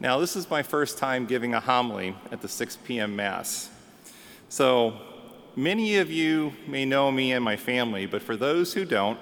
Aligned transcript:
Now, 0.00 0.20
this 0.20 0.36
is 0.36 0.48
my 0.48 0.62
first 0.62 0.96
time 0.96 1.26
giving 1.26 1.54
a 1.54 1.60
homily 1.60 2.14
at 2.30 2.40
the 2.40 2.46
6 2.46 2.78
p.m. 2.84 3.16
Mass. 3.16 3.68
So, 4.48 4.96
many 5.56 5.96
of 5.96 6.08
you 6.08 6.52
may 6.68 6.84
know 6.84 7.10
me 7.10 7.32
and 7.32 7.44
my 7.44 7.56
family, 7.56 8.06
but 8.06 8.22
for 8.22 8.36
those 8.36 8.72
who 8.72 8.84
don't, 8.84 9.18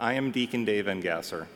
I 0.00 0.14
am 0.14 0.32
Deacon 0.32 0.64
Dave 0.64 0.88
Engasser. 0.88 1.46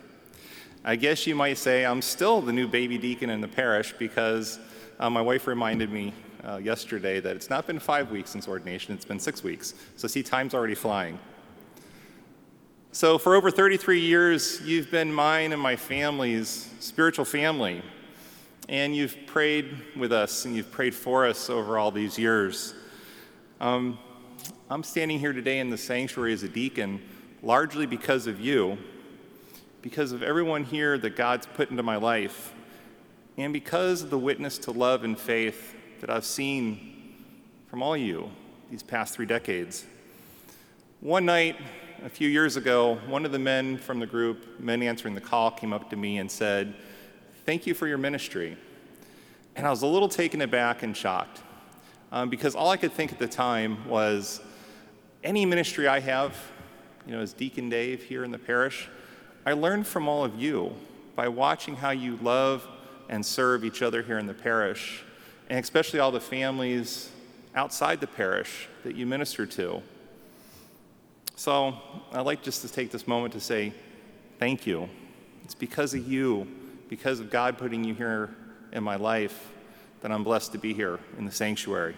I 0.85 0.95
guess 0.95 1.27
you 1.27 1.35
might 1.35 1.59
say 1.59 1.85
I'm 1.85 2.01
still 2.01 2.40
the 2.40 2.53
new 2.53 2.69
baby 2.69 2.96
deacon 2.96 3.29
in 3.29 3.40
the 3.40 3.48
parish 3.48 3.93
because 3.98 4.61
uh, 5.00 5.11
my 5.11 5.21
wife 5.21 5.48
reminded 5.48 5.91
me 5.91 6.12
uh, 6.45 6.59
yesterday 6.59 7.18
that 7.18 7.34
it's 7.34 7.50
not 7.50 7.66
been 7.66 7.80
five 7.80 8.12
weeks 8.12 8.30
since 8.30 8.46
ordination, 8.46 8.95
it's 8.95 9.05
been 9.05 9.18
six 9.18 9.43
weeks. 9.43 9.75
So, 9.96 10.07
see, 10.07 10.23
time's 10.23 10.55
already 10.55 10.77
flying. 10.77 11.18
So, 12.93 13.18
for 13.18 13.34
over 13.34 13.50
33 13.50 13.98
years, 13.98 14.62
you've 14.62 14.93
been 14.93 15.12
mine 15.12 15.52
and 15.52 15.61
my 15.61 15.75
family's 15.75 16.71
spiritual 16.79 17.25
family. 17.25 17.82
And 18.68 18.96
you've 18.96 19.26
prayed 19.26 19.76
with 19.94 20.10
us 20.10 20.46
and 20.46 20.56
you've 20.56 20.70
prayed 20.70 20.95
for 20.95 21.27
us 21.27 21.50
over 21.50 21.77
all 21.77 21.91
these 21.91 22.18
years. 22.18 22.74
Um, 23.60 23.98
I'm 24.70 24.82
standing 24.82 25.18
here 25.18 25.34
today 25.34 25.59
in 25.59 25.68
the 25.68 25.77
sanctuary 25.77 26.32
as 26.32 26.42
a 26.42 26.48
deacon 26.48 27.02
largely 27.42 27.84
because 27.84 28.27
of 28.27 28.41
you, 28.41 28.78
because 29.82 30.12
of 30.12 30.22
everyone 30.22 30.64
here 30.64 30.96
that 30.96 31.14
God's 31.14 31.45
put 31.46 31.70
into 31.70 31.82
my 31.82 31.96
life, 31.96 32.55
and 33.36 33.52
because 33.52 34.00
of 34.00 34.08
the 34.08 34.19
witness 34.19 34.56
to 34.58 34.70
love 34.70 35.05
and 35.05 35.19
faith 35.19 35.74
that 36.00 36.08
I've 36.08 36.24
seen 36.24 37.14
from 37.69 37.83
all 37.83 37.96
you 37.96 38.30
these 38.70 38.83
past 38.83 39.14
three 39.14 39.27
decades. 39.27 39.84
One 41.00 41.27
night, 41.27 41.56
a 42.02 42.08
few 42.08 42.30
years 42.30 42.56
ago, 42.56 42.94
one 43.08 43.27
of 43.27 43.33
the 43.33 43.38
men 43.38 43.77
from 43.77 43.98
the 43.98 44.06
group, 44.06 44.58
Men 44.58 44.83
Answering 44.83 45.14
the 45.14 45.20
Call, 45.20 45.50
came 45.50 45.74
up 45.74 45.91
to 45.91 45.96
me 45.96 46.16
and 46.16 46.30
said, 46.30 46.74
Thank 47.45 47.66
you 47.66 47.75
for 47.75 47.87
your 47.87 47.98
ministry. 47.98 48.57
And 49.55 49.66
I 49.66 49.71
was 49.71 49.83
a 49.83 49.87
little 49.87 50.09
taken 50.09 50.41
aback 50.41 50.83
and 50.83 50.97
shocked 50.97 51.43
um, 52.11 52.31
because 52.31 52.55
all 52.55 52.70
I 52.70 52.78
could 52.78 52.92
think 52.92 53.12
at 53.12 53.19
the 53.19 53.28
time 53.28 53.86
was 53.86 54.41
any 55.23 55.45
ministry 55.45 55.86
I 55.86 56.01
have, 56.01 56.34
you 57.06 57.12
know, 57.12 57.20
as 57.20 57.34
Deacon 57.34 57.69
Dave 57.69 58.03
here 58.03 58.25
in 58.25 58.31
the 58.31 58.39
parish, 58.39 58.89
I 59.45 59.53
learned 59.53 59.86
from 59.86 60.09
all 60.09 60.25
of 60.25 60.41
you 60.41 60.75
by 61.17 61.28
watching 61.28 61.77
how 61.77 61.91
you 61.91 62.19
love 62.23 62.67
and 63.11 63.25
serve 63.25 63.62
each 63.62 63.83
other 63.83 64.03
here 64.03 64.19
in 64.19 64.27
the 64.27 64.33
parish, 64.33 65.05
and 65.51 65.58
especially 65.58 66.01
all 66.01 66.11
the 66.11 66.20
families 66.20 67.11
outside 67.55 68.01
the 68.01 68.06
parish 68.06 68.69
that 68.84 68.97
you 68.97 69.05
minister 69.05 69.45
to. 69.45 69.83
So 71.36 71.75
I'd 72.11 72.23
like 72.23 72.42
just 72.42 72.62
to 72.62 72.73
take 72.73 72.91
this 72.91 73.06
moment 73.06 73.34
to 73.34 73.41
say 73.41 73.75
thank 74.39 74.67
you. 74.67 74.89
It's 75.45 75.55
because 75.55 75.92
of 75.92 76.08
you, 76.11 76.48
because 76.88 77.20
of 77.20 77.30
God 77.30 77.58
putting 77.58 77.84
you 77.84 77.94
here 77.94 78.34
in 78.72 78.82
my 78.84 78.96
life, 78.96 79.50
that 80.00 80.12
I'm 80.12 80.24
blessed 80.24 80.52
to 80.52 80.58
be 80.58 80.74
here 80.74 80.98
in 81.18 81.24
the 81.24 81.32
sanctuary. 81.32 81.96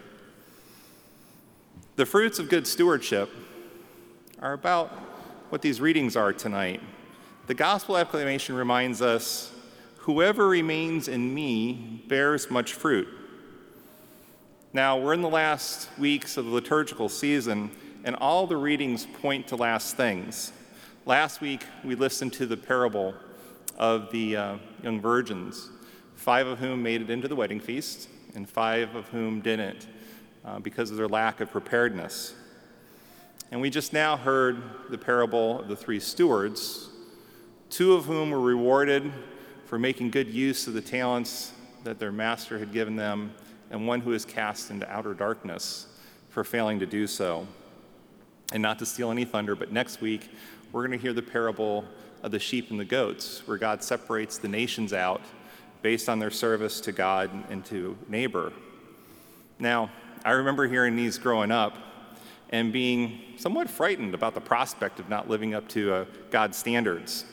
The 1.97 2.07
fruits 2.07 2.39
of 2.39 2.49
good 2.49 2.67
stewardship 2.67 3.31
are 4.41 4.53
about 4.53 4.91
what 5.49 5.63
these 5.63 5.81
readings 5.81 6.17
are 6.17 6.33
tonight. 6.33 6.81
The 7.47 7.55
gospel 7.55 7.97
acclamation 7.97 8.55
reminds 8.55 9.01
us 9.01 9.53
whoever 9.99 10.47
remains 10.47 11.09
in 11.09 11.35
me 11.35 12.05
bears 12.07 12.51
much 12.51 12.75
fruit. 12.75 13.09
Now, 14.73 14.99
we're 14.99 15.15
in 15.15 15.23
the 15.23 15.29
last 15.29 15.89
weeks 15.99 16.37
of 16.37 16.45
the 16.45 16.51
liturgical 16.51 17.09
season, 17.09 17.71
and 18.05 18.15
all 18.17 18.47
the 18.47 18.57
readings 18.57 19.07
point 19.21 19.49
to 19.49 19.57
last 19.57 19.97
things. 19.97 20.53
Last 21.07 21.41
week, 21.41 21.65
we 21.83 21.95
listened 21.95 22.33
to 22.35 22.47
the 22.47 22.57
parable 22.57 23.15
of 23.79 24.11
the 24.11 24.37
uh, 24.37 24.57
young 24.83 25.01
virgins, 25.01 25.71
five 26.15 26.47
of 26.47 26.59
whom 26.59 26.83
made 26.83 27.03
it 27.03 27.11
into 27.11 27.29
the 27.29 27.37
wedding 27.37 27.61
feast, 27.61 28.09
and 28.35 28.49
five 28.49 28.95
of 28.95 29.09
whom 29.09 29.41
didn't 29.41 29.87
uh, 30.45 30.59
because 30.59 30.91
of 30.91 30.97
their 30.97 31.09
lack 31.09 31.41
of 31.41 31.51
preparedness. 31.51 32.35
And 33.51 33.61
we 33.61 33.71
just 33.71 33.93
now 33.93 34.17
heard 34.17 34.63
the 34.91 34.99
parable 34.99 35.61
of 35.61 35.69
the 35.69 35.77
three 35.77 36.01
stewards, 36.01 36.89
two 37.71 37.95
of 37.95 38.05
whom 38.05 38.31
were 38.31 38.41
rewarded 38.41 39.13
for 39.67 39.79
making 39.79 40.11
good 40.11 40.29
use 40.29 40.67
of 40.67 40.75
the 40.75 40.81
talents 40.81 41.53
that 41.85 41.99
their 41.99 42.13
master 42.13 42.59
had 42.59 42.73
given 42.73 42.97
them, 42.97 43.33
and 43.71 43.87
one 43.87 44.01
who 44.01 44.13
is 44.13 44.25
cast 44.25 44.71
into 44.71 44.91
outer 44.91 45.15
darkness 45.15 45.87
for 46.29 46.45
failing 46.45 46.79
to 46.79 46.87
do 46.87 47.07
so. 47.07 47.47
And 48.53 48.63
not 48.63 48.79
to 48.79 48.87
steal 48.87 49.11
any 49.11 49.25
thunder, 49.25 49.55
but 49.57 49.73
next 49.73 50.01
week 50.01 50.31
we're 50.73 50.87
going 50.87 50.99
to 50.99 51.03
hear 51.03 51.13
the 51.13 51.23
parable 51.23 51.85
of 52.27 52.33
the 52.33 52.39
sheep 52.41 52.73
and 52.73 52.81
the 52.81 52.85
goats, 52.85 53.47
where 53.47 53.57
God 53.57 53.85
separates 53.85 54.37
the 54.37 54.49
nations 54.49 54.93
out 54.93 55.21
based 55.81 56.09
on 56.09 56.19
their 56.19 56.33
service 56.33 56.81
to 56.81 56.91
God 56.91 57.31
and 57.51 57.65
to 57.67 57.97
neighbor. 58.09 58.53
Now, 59.61 59.91
I 60.25 60.33
remember 60.33 60.67
hearing 60.67 60.97
these 60.97 61.19
growing 61.19 61.53
up 61.53 61.79
and 62.51 62.73
being 62.73 63.21
somewhat 63.37 63.71
frightened 63.71 64.13
about 64.13 64.35
the 64.35 64.41
prospect 64.41 64.99
of 64.99 65.09
not 65.09 65.31
living 65.31 65.55
up 65.55 65.69
to 65.69 65.95
uh, 65.95 66.05
God's 66.33 66.57
standards. 66.57 67.25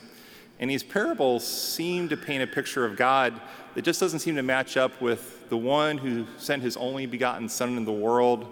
And 0.60 0.70
these 0.70 0.84
parables 0.84 1.44
seem 1.44 2.08
to 2.10 2.16
paint 2.16 2.44
a 2.44 2.46
picture 2.46 2.84
of 2.84 2.96
God 2.96 3.40
that 3.74 3.82
just 3.82 3.98
doesn't 3.98 4.20
seem 4.20 4.36
to 4.36 4.44
match 4.44 4.76
up 4.76 5.00
with 5.00 5.48
the 5.48 5.56
one 5.56 5.98
who 5.98 6.24
sent 6.38 6.62
his 6.62 6.76
only 6.76 7.06
begotten 7.06 7.48
Son 7.48 7.70
into 7.70 7.84
the 7.84 7.92
world 7.92 8.46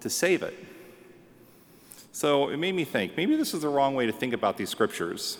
to 0.00 0.10
save 0.10 0.42
it. 0.42 0.54
So 2.12 2.50
it 2.50 2.58
made 2.58 2.74
me 2.74 2.84
think 2.84 3.16
maybe 3.16 3.34
this 3.34 3.54
is 3.54 3.62
the 3.62 3.70
wrong 3.70 3.94
way 3.94 4.04
to 4.04 4.12
think 4.12 4.34
about 4.34 4.58
these 4.58 4.68
scriptures. 4.68 5.38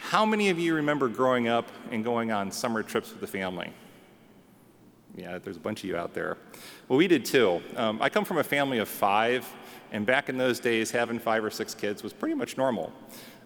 How 0.00 0.24
many 0.24 0.48
of 0.48 0.58
you 0.58 0.74
remember 0.74 1.08
growing 1.08 1.48
up 1.48 1.68
and 1.90 2.02
going 2.02 2.30
on 2.32 2.50
summer 2.50 2.82
trips 2.82 3.10
with 3.10 3.20
the 3.20 3.26
family? 3.26 3.72
Yeah, 5.16 5.38
there's 5.38 5.56
a 5.56 5.60
bunch 5.60 5.82
of 5.82 5.90
you 5.90 5.96
out 5.96 6.14
there. 6.14 6.38
Well, 6.88 6.96
we 6.96 7.08
did 7.08 7.24
too. 7.24 7.60
Um, 7.76 8.00
I 8.00 8.08
come 8.08 8.24
from 8.24 8.38
a 8.38 8.44
family 8.44 8.78
of 8.78 8.88
five, 8.88 9.46
and 9.90 10.06
back 10.06 10.28
in 10.28 10.38
those 10.38 10.60
days, 10.60 10.90
having 10.90 11.18
five 11.18 11.44
or 11.44 11.50
six 11.50 11.74
kids 11.74 12.02
was 12.02 12.12
pretty 12.12 12.36
much 12.36 12.56
normal. 12.56 12.92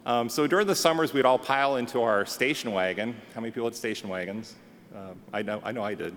Um, 0.05 0.29
so 0.29 0.47
during 0.47 0.67
the 0.67 0.75
summers, 0.75 1.13
we'd 1.13 1.25
all 1.25 1.39
pile 1.39 1.77
into 1.77 2.03
our 2.03 2.27
station 2.27 2.73
wagon. 2.73 3.17
How 3.35 3.41
many 3.41 3.51
people 3.51 3.69
had 3.69 3.75
station 3.75 4.09
wagons? 4.09 4.55
Uh, 4.95 5.15
I 5.33 5.43
know, 5.43 5.61
I 5.65 5.73
know, 5.73 5.83
I 5.83 5.95
did. 5.95 6.15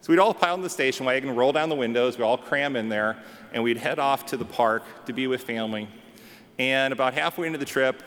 So 0.00 0.12
we'd 0.12 0.18
all 0.18 0.32
pile 0.32 0.54
in 0.54 0.62
the 0.62 0.70
station 0.70 1.04
wagon, 1.04 1.36
roll 1.36 1.52
down 1.52 1.68
the 1.68 1.76
windows, 1.76 2.16
we'd 2.16 2.24
all 2.24 2.38
cram 2.38 2.76
in 2.76 2.88
there, 2.88 3.22
and 3.52 3.62
we'd 3.62 3.76
head 3.76 3.98
off 3.98 4.26
to 4.26 4.36
the 4.36 4.44
park 4.44 4.84
to 5.04 5.12
be 5.12 5.26
with 5.26 5.42
family. 5.42 5.88
And 6.58 6.92
about 6.92 7.12
halfway 7.12 7.46
into 7.46 7.58
the 7.58 7.66
trip, 7.66 8.02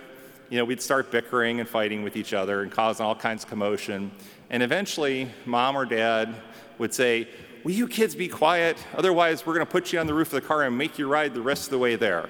you 0.49 0.57
know, 0.57 0.65
we'd 0.65 0.81
start 0.81 1.11
bickering 1.11 1.59
and 1.59 1.69
fighting 1.69 2.03
with 2.03 2.15
each 2.15 2.33
other 2.33 2.61
and 2.61 2.71
causing 2.71 3.05
all 3.05 3.15
kinds 3.15 3.43
of 3.43 3.49
commotion. 3.49 4.11
And 4.49 4.63
eventually, 4.63 5.29
mom 5.45 5.75
or 5.75 5.85
dad 5.85 6.35
would 6.77 6.93
say, 6.93 7.27
Will 7.63 7.73
you 7.73 7.87
kids 7.89 8.15
be 8.15 8.29
quiet? 8.29 8.77
Otherwise, 8.95 9.45
we're 9.45 9.53
going 9.53 9.65
to 9.65 9.71
put 9.71 9.91
you 9.91 9.99
on 9.99 10.07
the 10.07 10.13
roof 10.13 10.29
of 10.29 10.41
the 10.41 10.47
car 10.47 10.63
and 10.63 10.77
make 10.77 10.97
you 10.97 11.09
ride 11.09 11.33
the 11.33 11.41
rest 11.41 11.65
of 11.65 11.71
the 11.71 11.77
way 11.77 11.97
there. 11.97 12.29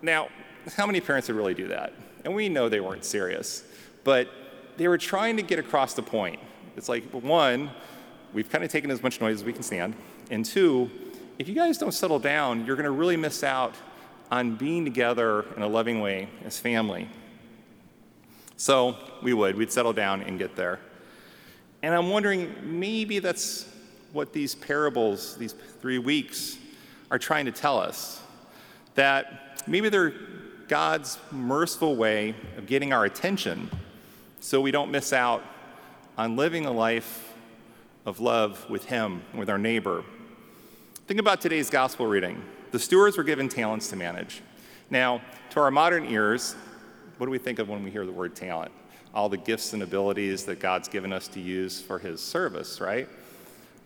Now, 0.00 0.28
how 0.76 0.86
many 0.86 1.00
parents 1.02 1.28
would 1.28 1.36
really 1.36 1.52
do 1.52 1.68
that? 1.68 1.92
And 2.24 2.34
we 2.34 2.48
know 2.48 2.70
they 2.70 2.80
weren't 2.80 3.04
serious, 3.04 3.64
but 4.02 4.30
they 4.78 4.88
were 4.88 4.96
trying 4.96 5.36
to 5.36 5.42
get 5.42 5.58
across 5.58 5.92
the 5.92 6.02
point. 6.02 6.40
It's 6.74 6.88
like, 6.88 7.04
one, 7.10 7.70
we've 8.32 8.48
kind 8.50 8.64
of 8.64 8.70
taken 8.70 8.90
as 8.90 9.02
much 9.02 9.20
noise 9.20 9.36
as 9.36 9.44
we 9.44 9.52
can 9.52 9.62
stand. 9.62 9.94
And 10.30 10.42
two, 10.42 10.90
if 11.38 11.46
you 11.46 11.54
guys 11.54 11.76
don't 11.76 11.92
settle 11.92 12.18
down, 12.18 12.64
you're 12.64 12.76
going 12.76 12.84
to 12.84 12.92
really 12.92 13.18
miss 13.18 13.44
out 13.44 13.74
on 14.34 14.56
being 14.56 14.84
together 14.84 15.44
in 15.56 15.62
a 15.62 15.68
loving 15.68 16.00
way 16.00 16.28
as 16.44 16.58
family. 16.58 17.08
So 18.56 18.96
we 19.22 19.32
would, 19.32 19.54
we'd 19.54 19.70
settle 19.70 19.92
down 19.92 20.22
and 20.22 20.40
get 20.40 20.56
there. 20.56 20.80
And 21.84 21.94
I'm 21.94 22.10
wondering, 22.10 22.52
maybe 22.64 23.20
that's 23.20 23.72
what 24.12 24.32
these 24.32 24.56
parables, 24.56 25.36
these 25.36 25.52
three 25.80 25.98
weeks, 25.98 26.58
are 27.12 27.18
trying 27.18 27.44
to 27.44 27.52
tell 27.52 27.78
us. 27.78 28.20
That 28.96 29.62
maybe 29.68 29.88
they're 29.88 30.14
God's 30.66 31.16
merciful 31.30 31.94
way 31.94 32.34
of 32.56 32.66
getting 32.66 32.92
our 32.92 33.04
attention 33.04 33.70
so 34.40 34.60
we 34.60 34.72
don't 34.72 34.90
miss 34.90 35.12
out 35.12 35.44
on 36.18 36.34
living 36.34 36.66
a 36.66 36.72
life 36.72 37.34
of 38.04 38.18
love 38.18 38.68
with 38.68 38.86
Him, 38.86 39.22
with 39.32 39.48
our 39.48 39.58
neighbor. 39.58 40.02
Think 41.06 41.20
about 41.20 41.40
today's 41.40 41.70
gospel 41.70 42.08
reading. 42.08 42.42
The 42.74 42.80
stewards 42.80 43.16
were 43.16 43.22
given 43.22 43.48
talents 43.48 43.86
to 43.90 43.96
manage. 43.96 44.42
Now, 44.90 45.20
to 45.50 45.60
our 45.60 45.70
modern 45.70 46.06
ears, 46.06 46.56
what 47.18 47.26
do 47.26 47.30
we 47.30 47.38
think 47.38 47.60
of 47.60 47.68
when 47.68 47.84
we 47.84 47.90
hear 47.92 48.04
the 48.04 48.10
word 48.10 48.34
talent? 48.34 48.72
All 49.14 49.28
the 49.28 49.36
gifts 49.36 49.74
and 49.74 49.84
abilities 49.84 50.44
that 50.46 50.58
God's 50.58 50.88
given 50.88 51.12
us 51.12 51.28
to 51.28 51.40
use 51.40 51.80
for 51.80 52.00
His 52.00 52.20
service, 52.20 52.80
right? 52.80 53.08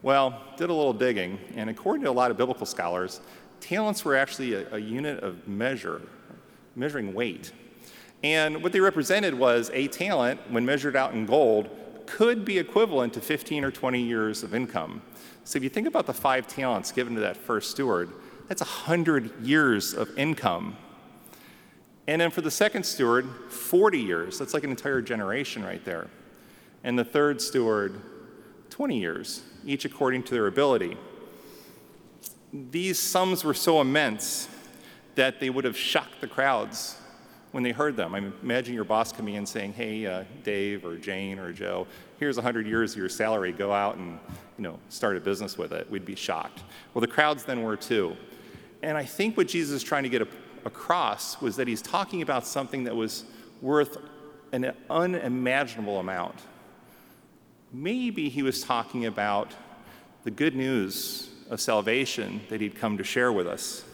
Well, 0.00 0.40
did 0.56 0.70
a 0.70 0.72
little 0.72 0.94
digging, 0.94 1.38
and 1.54 1.68
according 1.68 2.04
to 2.04 2.10
a 2.10 2.12
lot 2.12 2.30
of 2.30 2.38
biblical 2.38 2.64
scholars, 2.64 3.20
talents 3.60 4.06
were 4.06 4.16
actually 4.16 4.54
a, 4.54 4.76
a 4.76 4.78
unit 4.78 5.22
of 5.22 5.46
measure, 5.46 6.00
measuring 6.74 7.12
weight. 7.12 7.52
And 8.22 8.62
what 8.62 8.72
they 8.72 8.80
represented 8.80 9.34
was 9.34 9.70
a 9.74 9.88
talent, 9.88 10.40
when 10.50 10.64
measured 10.64 10.96
out 10.96 11.12
in 11.12 11.26
gold, 11.26 11.68
could 12.06 12.42
be 12.42 12.58
equivalent 12.58 13.12
to 13.12 13.20
15 13.20 13.64
or 13.64 13.70
20 13.70 14.00
years 14.00 14.42
of 14.42 14.54
income. 14.54 15.02
So 15.44 15.58
if 15.58 15.62
you 15.62 15.68
think 15.68 15.86
about 15.86 16.06
the 16.06 16.14
five 16.14 16.46
talents 16.46 16.90
given 16.90 17.14
to 17.16 17.20
that 17.20 17.36
first 17.36 17.70
steward, 17.70 18.10
that's 18.48 18.62
100 18.62 19.42
years 19.42 19.94
of 19.94 20.16
income. 20.18 20.76
And 22.06 22.20
then 22.20 22.30
for 22.30 22.40
the 22.40 22.50
second 22.50 22.84
steward, 22.84 23.28
40 23.50 23.98
years. 23.98 24.38
That's 24.38 24.54
like 24.54 24.64
an 24.64 24.70
entire 24.70 25.02
generation 25.02 25.62
right 25.64 25.84
there. 25.84 26.08
and 26.84 26.96
the 26.96 27.04
third 27.04 27.42
steward 27.42 28.00
20 28.70 28.98
years, 28.98 29.42
each 29.66 29.84
according 29.84 30.22
to 30.22 30.30
their 30.30 30.46
ability. 30.46 30.96
These 32.52 33.00
sums 33.00 33.42
were 33.42 33.52
so 33.52 33.80
immense 33.80 34.48
that 35.16 35.40
they 35.40 35.50
would 35.50 35.64
have 35.64 35.76
shocked 35.76 36.20
the 36.20 36.28
crowds 36.28 36.96
when 37.50 37.64
they 37.64 37.72
heard 37.72 37.96
them. 37.96 38.14
I 38.14 38.20
mean, 38.20 38.32
imagine 38.44 38.74
your 38.74 38.84
boss 38.84 39.12
coming 39.12 39.34
in 39.34 39.44
saying, 39.44 39.72
"Hey, 39.72 40.06
uh, 40.06 40.22
Dave 40.44 40.84
or 40.84 40.96
Jane 40.96 41.40
or 41.40 41.52
Joe, 41.52 41.88
here's 42.20 42.36
100 42.36 42.66
years 42.66 42.92
of 42.92 42.98
your 42.98 43.08
salary. 43.08 43.50
Go 43.50 43.72
out 43.72 43.96
and 43.96 44.18
you 44.56 44.62
know 44.62 44.78
start 44.88 45.16
a 45.16 45.20
business 45.20 45.58
with 45.58 45.72
it." 45.72 45.90
We'd 45.90 46.04
be 46.04 46.14
shocked. 46.14 46.62
Well, 46.94 47.00
the 47.00 47.08
crowds 47.08 47.42
then 47.42 47.62
were 47.64 47.76
too. 47.76 48.16
And 48.82 48.96
I 48.96 49.04
think 49.04 49.36
what 49.36 49.48
Jesus 49.48 49.76
is 49.76 49.82
trying 49.82 50.04
to 50.04 50.08
get 50.08 50.22
across 50.64 51.40
was 51.40 51.56
that 51.56 51.68
he's 51.68 51.82
talking 51.82 52.22
about 52.22 52.46
something 52.46 52.84
that 52.84 52.94
was 52.94 53.24
worth 53.60 53.98
an 54.52 54.72
unimaginable 54.88 55.98
amount. 55.98 56.36
Maybe 57.72 58.28
he 58.28 58.42
was 58.42 58.62
talking 58.62 59.06
about 59.06 59.52
the 60.24 60.30
good 60.30 60.54
news 60.54 61.28
of 61.50 61.60
salvation 61.60 62.40
that 62.48 62.60
he'd 62.60 62.76
come 62.76 62.98
to 62.98 63.04
share 63.04 63.32
with 63.32 63.46
us. 63.46 63.84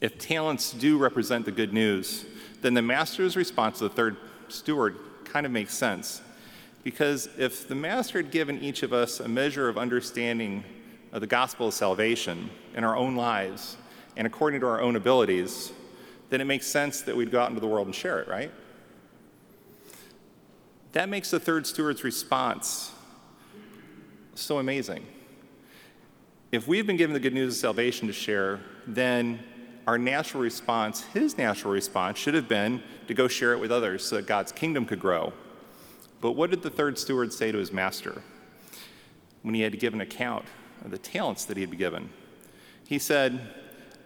If 0.00 0.18
talents 0.18 0.72
do 0.72 0.96
represent 0.96 1.44
the 1.44 1.52
good 1.52 1.72
news, 1.72 2.24
then 2.62 2.74
the 2.74 2.82
master's 2.82 3.36
response 3.36 3.78
to 3.78 3.84
the 3.84 3.94
third 3.94 4.16
steward 4.48 4.96
kind 5.24 5.44
of 5.44 5.52
makes 5.52 5.74
sense. 5.74 6.22
Because 6.84 7.28
if 7.36 7.66
the 7.68 7.74
master 7.74 8.18
had 8.18 8.30
given 8.30 8.60
each 8.60 8.82
of 8.82 8.92
us 8.92 9.20
a 9.20 9.28
measure 9.28 9.68
of 9.68 9.76
understanding 9.76 10.64
of 11.12 11.20
the 11.20 11.26
gospel 11.26 11.68
of 11.68 11.74
salvation 11.74 12.50
in 12.78 12.84
our 12.84 12.96
own 12.96 13.16
lives 13.16 13.76
and 14.16 14.24
according 14.24 14.60
to 14.60 14.66
our 14.66 14.80
own 14.80 14.94
abilities, 14.94 15.72
then 16.30 16.40
it 16.40 16.44
makes 16.44 16.64
sense 16.64 17.02
that 17.02 17.16
we'd 17.16 17.30
go 17.30 17.40
out 17.40 17.48
into 17.48 17.60
the 17.60 17.66
world 17.66 17.88
and 17.88 17.94
share 17.94 18.20
it, 18.20 18.28
right? 18.28 18.52
That 20.92 21.08
makes 21.08 21.32
the 21.32 21.40
third 21.40 21.66
steward's 21.66 22.04
response 22.04 22.92
so 24.36 24.58
amazing. 24.58 25.04
If 26.52 26.68
we've 26.68 26.86
been 26.86 26.96
given 26.96 27.14
the 27.14 27.20
good 27.20 27.34
news 27.34 27.54
of 27.54 27.60
salvation 27.60 28.06
to 28.06 28.12
share, 28.12 28.60
then 28.86 29.40
our 29.88 29.98
natural 29.98 30.42
response, 30.42 31.02
his 31.02 31.36
natural 31.36 31.72
response, 31.72 32.16
should 32.16 32.34
have 32.34 32.48
been 32.48 32.80
to 33.08 33.14
go 33.14 33.26
share 33.26 33.54
it 33.54 33.58
with 33.58 33.72
others 33.72 34.04
so 34.04 34.16
that 34.16 34.26
God's 34.26 34.52
kingdom 34.52 34.86
could 34.86 35.00
grow. 35.00 35.32
But 36.20 36.32
what 36.32 36.50
did 36.50 36.62
the 36.62 36.70
third 36.70 36.96
steward 36.96 37.32
say 37.32 37.50
to 37.50 37.58
his 37.58 37.72
master 37.72 38.22
when 39.42 39.54
he 39.54 39.62
had 39.62 39.72
to 39.72 39.78
give 39.78 39.94
an 39.94 40.00
account 40.00 40.44
of 40.84 40.92
the 40.92 40.98
talents 40.98 41.44
that 41.46 41.56
he 41.56 41.62
had 41.62 41.70
been 41.70 41.78
given? 41.78 42.10
He 42.88 42.98
said, 42.98 43.38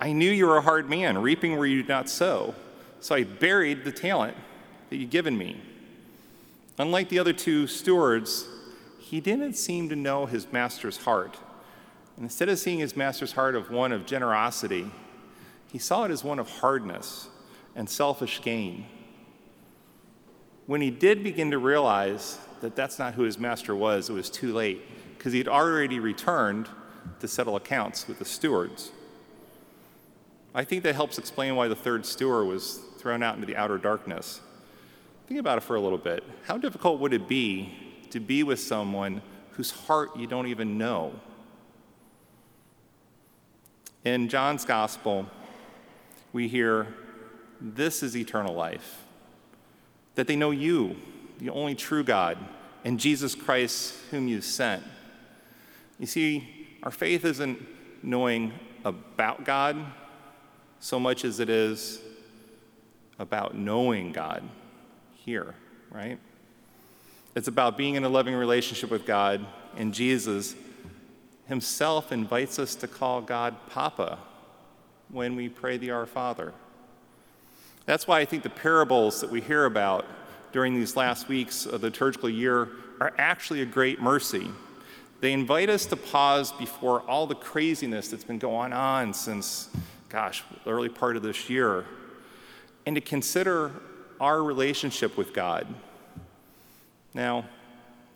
I 0.00 0.11
knew 0.11 0.29
you 0.29 0.49
were 0.49 0.56
a 0.56 0.62
hard 0.62 0.90
man, 0.90 1.17
reaping 1.19 1.56
where 1.56 1.69
you 1.69 1.76
did 1.76 1.88
not 1.88 2.08
sow, 2.08 2.56
so 2.99 3.14
I 3.14 3.23
buried 3.23 3.84
the 3.84 3.93
talent 3.93 4.37
that 4.90 4.96
you'd 4.96 5.11
given 5.11 5.38
me. 5.38 5.61
Unlike 6.79 7.08
the 7.08 7.20
other 7.20 7.32
two 7.32 7.69
stewards, 7.69 8.49
he 8.99 9.20
didn't 9.20 9.52
seem 9.52 9.88
to 9.88 9.94
know 9.94 10.26
his 10.26 10.52
master's 10.52 10.96
heart. 10.96 11.38
Instead 12.19 12.49
of 12.49 12.58
seeing 12.58 12.81
his 12.81 12.96
master's 12.96 13.31
heart 13.31 13.55
of 13.55 13.70
one 13.70 13.93
of 13.93 14.05
generosity, 14.05 14.90
he 15.70 15.79
saw 15.79 16.02
it 16.02 16.11
as 16.11 16.25
one 16.25 16.40
of 16.40 16.50
hardness 16.50 17.29
and 17.76 17.88
selfish 17.88 18.43
gain. 18.43 18.84
When 20.67 20.81
he 20.81 20.90
did 20.90 21.23
begin 21.23 21.52
to 21.52 21.58
realize 21.58 22.37
that 22.61 22.75
that's 22.75 22.99
not 22.99 23.14
who 23.14 23.23
his 23.23 23.38
master 23.38 23.76
was, 23.76 24.11
it 24.11 24.12
was 24.12 24.29
too 24.29 24.52
late 24.52 24.82
because 25.17 25.32
he'd 25.32 25.46
already 25.46 26.00
returned 26.00 26.69
to 27.20 27.28
settle 27.28 27.56
accounts 27.56 28.08
with 28.08 28.19
the 28.19 28.25
stewards. 28.25 28.93
I 30.54 30.64
think 30.64 30.82
that 30.82 30.94
helps 30.94 31.19
explain 31.19 31.56
why 31.56 31.69
the 31.69 31.76
third 31.76 32.04
steward 32.04 32.46
was 32.46 32.81
thrown 32.99 33.22
out 33.22 33.34
into 33.34 33.46
the 33.46 33.56
outer 33.56 33.78
darkness. 33.78 34.40
Think 35.26 35.40
about 35.40 35.58
it 35.58 35.62
for 35.62 35.76
a 35.76 35.81
little 35.81 35.99
bit. 35.99 36.25
How 36.46 36.58
difficult 36.58 37.00
would 37.00 37.14
it 37.14 37.26
be 37.26 37.75
to 38.10 38.20
be 38.20 38.43
with 38.43 38.60
someone 38.60 39.22
whose 39.52 39.70
heart 39.70 40.16
you 40.16 40.26
don't 40.26 40.46
even 40.46 40.76
know? 40.76 41.14
In 44.05 44.28
John's 44.28 44.64
gospel, 44.64 45.26
we 46.32 46.48
hear, 46.48 46.88
This 47.60 48.02
is 48.02 48.16
eternal 48.16 48.55
life. 48.55 49.05
That 50.16 50.26
they 50.26 50.37
know 50.37 50.50
you, 50.50 50.96
the 51.38 51.50
only 51.50 51.75
true 51.75 52.05
God, 52.05 52.37
and 52.84 52.98
Jesus 53.00 53.34
Christ, 53.34 53.94
whom 54.10 54.28
you 54.28 54.40
sent. 54.40 54.82
You 55.98 56.06
see, 56.06 56.62
our 56.82 56.90
faith 56.90 57.25
isn't 57.25 57.61
knowing 58.02 58.52
about 58.84 59.44
God 59.44 59.76
so 60.81 60.99
much 60.99 61.25
as 61.25 61.38
it 61.38 61.49
is 61.49 62.00
about 63.19 63.56
knowing 63.56 64.12
God 64.12 64.43
here, 65.14 65.55
right? 65.90 66.19
It's 67.34 67.49
about 67.49 67.76
being 67.76 67.94
in 67.94 68.05
a 68.05 68.08
loving 68.08 68.34
relationship 68.34 68.90
with 68.90 69.06
God, 69.06 69.46
and 69.76 69.94
Jesus 69.94 70.56
himself 71.46 72.12
invites 72.12 72.58
us 72.58 72.75
to 72.76 72.88
call 72.88 73.20
God 73.20 73.55
Papa 73.70 74.19
when 75.08 75.37
we 75.37 75.49
pray 75.49 75.76
the 75.76 75.90
Our 75.90 76.06
Father. 76.06 76.52
That's 77.87 78.06
why 78.06 78.20
I 78.20 78.25
think 78.25 78.43
the 78.43 78.50
parables 78.50 79.20
that 79.20 79.31
we 79.31 79.40
hear 79.40 79.64
about 79.67 80.05
during 80.52 80.75
these 80.75 80.96
last 80.96 81.29
weeks 81.29 81.64
of 81.64 81.81
the 81.81 81.88
liturgical 81.88 82.29
year 82.29 82.69
are 83.00 83.12
actually 83.19 83.62
a 83.62 83.67
great 83.67 84.00
mercy. 84.00 84.49
They 85.22 85.32
invite 85.32 85.70
us 85.70 85.86
to 85.86 85.96
pause 85.96 86.50
before 86.50 87.02
all 87.02 87.28
the 87.28 87.36
craziness 87.36 88.08
that's 88.08 88.24
been 88.24 88.40
going 88.40 88.72
on 88.72 89.14
since, 89.14 89.70
gosh, 90.08 90.42
the 90.64 90.70
early 90.72 90.88
part 90.88 91.16
of 91.16 91.22
this 91.22 91.48
year, 91.48 91.84
and 92.86 92.96
to 92.96 93.00
consider 93.00 93.70
our 94.20 94.42
relationship 94.42 95.16
with 95.16 95.32
God. 95.32 95.72
Now, 97.14 97.44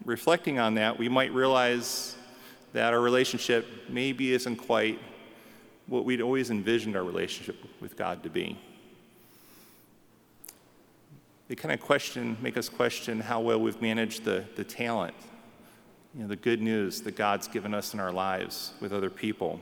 reflecting 0.04 0.58
on 0.58 0.74
that, 0.74 0.98
we 0.98 1.08
might 1.08 1.32
realize 1.32 2.16
that 2.72 2.92
our 2.92 3.00
relationship 3.00 3.68
maybe 3.88 4.32
isn't 4.32 4.56
quite 4.56 4.98
what 5.86 6.04
we'd 6.04 6.20
always 6.20 6.50
envisioned 6.50 6.96
our 6.96 7.04
relationship 7.04 7.54
with 7.80 7.96
God 7.96 8.24
to 8.24 8.30
be. 8.30 8.58
They 11.46 11.54
kind 11.54 11.72
of 11.72 11.80
question, 11.80 12.36
make 12.42 12.56
us 12.56 12.68
question 12.68 13.20
how 13.20 13.42
well 13.42 13.60
we've 13.60 13.80
managed 13.80 14.24
the, 14.24 14.44
the 14.56 14.64
talent, 14.64 15.14
you 16.16 16.22
know, 16.22 16.28
the 16.28 16.36
good 16.36 16.62
news 16.62 17.02
that 17.02 17.14
God's 17.14 17.46
given 17.46 17.74
us 17.74 17.92
in 17.92 18.00
our 18.00 18.10
lives 18.10 18.72
with 18.80 18.90
other 18.90 19.10
people. 19.10 19.60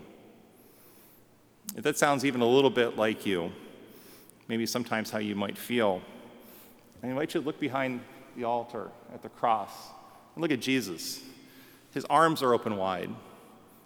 If 1.76 1.82
that 1.82 1.98
sounds 1.98 2.24
even 2.24 2.42
a 2.42 2.46
little 2.46 2.70
bit 2.70 2.96
like 2.96 3.26
you, 3.26 3.50
maybe 4.46 4.64
sometimes 4.64 5.10
how 5.10 5.18
you 5.18 5.34
might 5.34 5.58
feel, 5.58 6.00
I 7.02 7.08
invite 7.08 7.34
you 7.34 7.40
to 7.40 7.46
look 7.46 7.58
behind 7.58 8.02
the 8.36 8.44
altar 8.44 8.90
at 9.12 9.20
the 9.20 9.30
cross 9.30 9.72
and 10.36 10.42
look 10.42 10.52
at 10.52 10.60
Jesus. 10.60 11.20
His 11.92 12.04
arms 12.04 12.40
are 12.40 12.54
open 12.54 12.76
wide. 12.76 13.10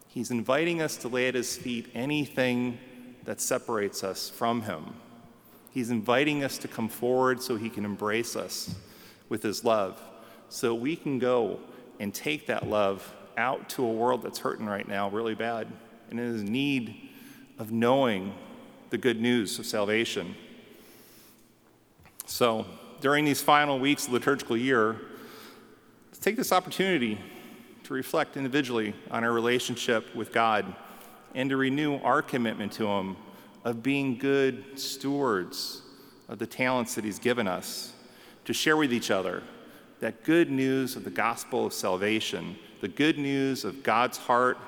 He's 0.07 0.31
inviting 0.31 0.83
us 0.83 0.99
to 0.99 1.09
lay 1.09 1.27
at 1.27 1.35
his 1.35 1.57
feet 1.57 1.91
anything 1.95 2.79
that 3.25 3.41
separates 3.41 4.05
us 4.05 4.29
from 4.29 4.63
him. 4.63 4.95
He's 5.71 5.89
inviting 5.89 6.45
us 6.45 6.59
to 6.59 6.69
come 6.69 6.91
forward 6.91 7.43
so 7.43 7.57
he 7.57 7.71
can 7.71 7.87
embrace 7.87 8.37
us 8.37 8.75
with 9.31 9.43
his 9.43 9.65
love, 9.65 10.03
so 10.51 10.75
we 10.75 10.97
can 10.97 11.19
go 11.19 11.61
and 12.01 12.15
take 12.15 12.47
that 12.47 12.69
love 12.69 13.15
out 13.37 13.69
to 13.71 13.85
a 13.85 13.93
world 13.93 14.23
that's 14.23 14.39
hurting 14.39 14.67
right 14.67 14.87
now 14.89 15.09
really 15.11 15.35
bad 15.35 15.69
and 16.11 16.19
is 16.19 16.43
in 16.43 16.53
need 16.53 17.11
of 17.59 17.73
knowing 17.73 18.35
the 18.91 18.99
good 18.99 19.21
news 19.21 19.59
of 19.59 19.67
salvation. 19.67 20.35
So, 22.27 22.67
during 23.01 23.25
these 23.25 23.41
final 23.41 23.79
weeks 23.79 24.05
of 24.05 24.11
the 24.11 24.19
liturgical 24.19 24.57
year, 24.57 24.97
let's 26.09 26.19
take 26.19 26.37
this 26.37 26.53
opportunity 26.53 27.19
to 27.85 27.95
reflect 27.95 28.37
individually 28.37 28.95
on 29.11 29.25
our 29.25 29.33
relationship 29.33 30.15
with 30.15 30.33
God 30.33 30.75
and 31.35 31.49
to 31.51 31.57
renew 31.57 31.97
our 31.99 32.23
commitment 32.23 32.73
to 32.73 32.87
Him 32.87 33.17
of 33.65 33.83
being 33.83 34.19
good 34.19 34.79
stewards 34.79 35.83
of 36.29 36.39
the 36.39 36.47
talents 36.47 36.95
that 36.95 37.05
He's 37.05 37.19
given 37.19 37.47
us, 37.47 37.93
to 38.45 38.53
share 38.53 38.77
with 38.77 38.93
each 38.93 39.11
other 39.11 39.43
that 40.01 40.25
good 40.25 40.51
news 40.51 40.97
of 40.97 41.05
the 41.05 41.11
gospel 41.11 41.67
of 41.67 41.73
salvation, 41.73 42.57
the 42.81 42.89
good 42.89 43.19
news 43.19 43.65
of 43.65 43.83
God's 43.83 44.19
heart, 44.19 44.59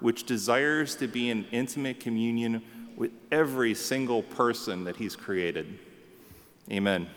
which 0.00 0.24
desires 0.24 0.94
to 0.96 1.08
be 1.08 1.30
in 1.30 1.44
intimate 1.50 2.00
communion 2.00 2.62
with 2.96 3.10
every 3.32 3.74
single 3.74 4.22
person 4.22 4.84
that 4.84 4.96
He's 4.96 5.16
created. 5.16 5.78
Amen. 6.70 7.08